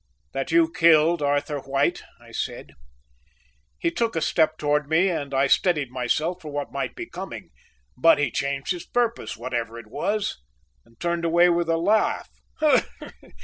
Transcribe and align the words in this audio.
"That 0.33 0.51
you 0.51 0.67
killed 0.71 1.21
Arthur 1.21 1.59
White," 1.59 2.01
I 2.19 2.31
said. 2.31 2.71
He 3.77 3.91
took 3.91 4.15
a 4.15 4.19
step 4.21 4.57
towards 4.57 4.87
me 4.89 5.11
and 5.11 5.31
I 5.31 5.45
steadied 5.45 5.91
myself 5.91 6.41
for 6.41 6.51
what 6.51 6.71
might 6.71 6.95
be 6.95 7.05
coming, 7.07 7.51
but 7.95 8.17
he 8.17 8.31
changed 8.31 8.71
his 8.71 8.83
purpose, 8.87 9.37
whatever 9.37 9.77
it 9.77 9.85
was, 9.85 10.39
and 10.85 10.99
turned 10.99 11.23
away 11.23 11.49
with 11.49 11.69
a 11.69 11.77
laugh. 11.77 12.31